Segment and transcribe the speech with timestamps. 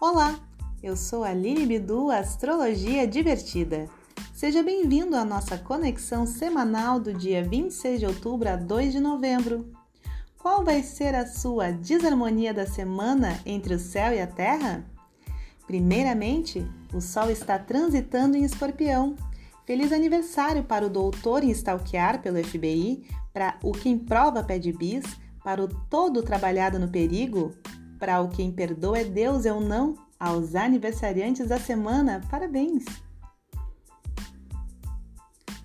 [0.00, 0.38] Olá,
[0.80, 3.88] eu sou a Lili Bidu, Astrologia Divertida.
[4.32, 9.72] Seja bem-vindo à nossa conexão semanal do dia 26 de outubro a 2 de novembro.
[10.38, 14.84] Qual vai ser a sua desarmonia da semana entre o céu e a terra?
[15.66, 19.16] Primeiramente, o Sol está transitando em Escorpião.
[19.66, 25.04] Feliz aniversário para o doutor em stalkear pelo FBI, para o quem prova pede bis,
[25.42, 27.52] para o todo trabalhado no perigo,
[27.98, 32.84] para o quem perdoa é Deus eu não, aos aniversariantes da semana, parabéns!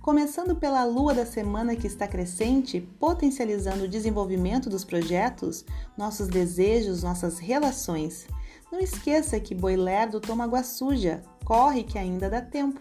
[0.00, 5.64] Começando pela lua da semana que está crescente, potencializando o desenvolvimento dos projetos,
[5.96, 8.26] nossos desejos, nossas relações.
[8.72, 12.80] Não esqueça que boi lerdo toma água suja, corre que ainda dá tempo.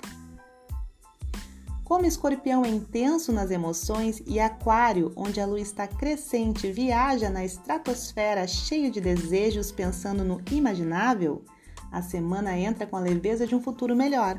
[1.90, 7.44] Como escorpião é intenso nas emoções e aquário, onde a lua está crescente, viaja na
[7.44, 11.44] estratosfera cheio de desejos pensando no imaginável,
[11.92, 14.36] a semana entra com a leveza de um futuro melhor.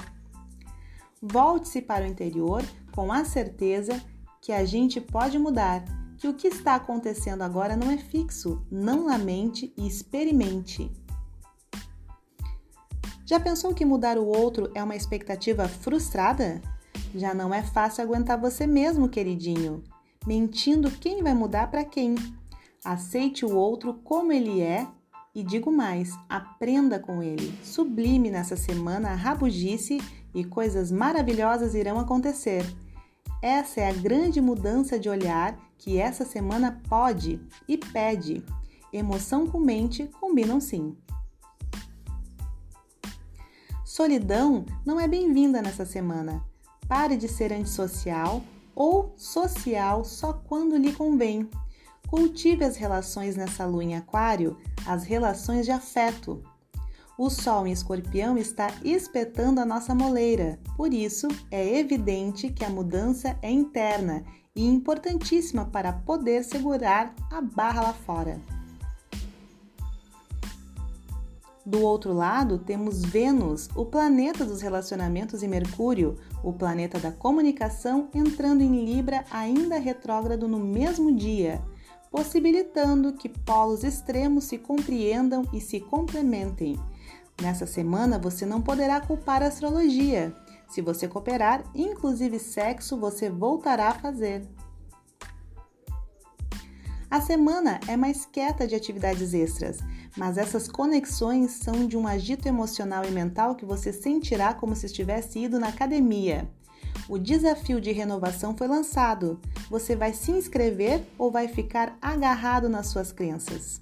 [1.20, 4.00] Volte-se para o interior com a certeza
[4.41, 5.83] que a gente pode mudar,
[6.19, 8.64] que o que está acontecendo agora não é fixo.
[8.70, 10.89] Não lamente e experimente.
[13.27, 16.62] Já pensou que mudar o outro é uma expectativa frustrada?
[17.14, 19.83] Já não é fácil aguentar você mesmo, queridinho.
[20.27, 22.14] Mentindo quem vai mudar para quem.
[22.84, 24.86] Aceite o outro como ele é
[25.34, 27.52] e digo mais, aprenda com ele.
[27.62, 29.98] Sublime nessa semana a rabugice
[30.34, 32.64] e coisas maravilhosas irão acontecer.
[33.42, 38.45] Essa é a grande mudança de olhar que essa semana pode e pede.
[38.92, 40.97] Emoção com mente combinam sim.
[43.84, 46.45] Solidão não é bem-vinda nessa semana.
[46.91, 48.42] Pare de ser antissocial
[48.74, 51.48] ou social só quando lhe convém.
[52.08, 56.42] Cultive as relações nessa lua em Aquário, as relações de afeto.
[57.17, 62.68] O Sol em Escorpião está espetando a nossa moleira, por isso é evidente que a
[62.68, 64.24] mudança é interna
[64.57, 68.40] e importantíssima para poder segurar a barra lá fora.
[71.70, 78.08] Do outro lado, temos Vênus, o planeta dos relacionamentos, e Mercúrio, o planeta da comunicação,
[78.13, 81.63] entrando em Libra ainda retrógrado no mesmo dia,
[82.11, 86.77] possibilitando que polos extremos se compreendam e se complementem.
[87.41, 90.35] Nessa semana você não poderá culpar a astrologia.
[90.67, 94.42] Se você cooperar, inclusive sexo, você voltará a fazer.
[97.10, 99.80] A semana é mais quieta de atividades extras,
[100.16, 104.86] mas essas conexões são de um agito emocional e mental que você sentirá como se
[104.86, 106.48] estivesse ido na academia.
[107.08, 109.40] O desafio de renovação foi lançado.
[109.68, 113.80] Você vai se inscrever ou vai ficar agarrado nas suas crenças?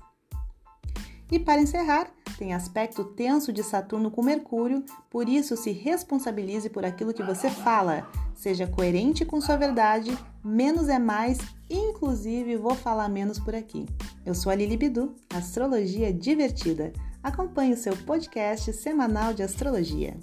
[1.30, 6.84] E para encerrar, tem aspecto tenso de Saturno com Mercúrio, por isso se responsabilize por
[6.84, 8.10] aquilo que você fala.
[8.34, 13.86] Seja coerente com sua verdade, menos é mais, inclusive vou falar menos por aqui.
[14.24, 16.92] Eu sou a Lili Bidu, Astrologia Divertida.
[17.22, 20.16] Acompanhe o seu podcast semanal de astrologia.